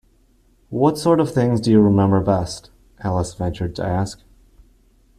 [0.71, 2.71] ‘What sort of things do you remember best?’
[3.03, 4.23] Alice ventured to ask.